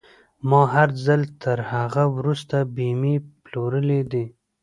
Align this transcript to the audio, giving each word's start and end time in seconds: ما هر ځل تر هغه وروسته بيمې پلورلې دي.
ما 0.49 0.61
هر 0.75 0.89
ځل 1.05 1.21
تر 1.43 1.57
هغه 1.73 2.03
وروسته 2.15 2.57
بيمې 2.75 3.15
پلورلې 3.43 4.01
دي. 4.11 4.25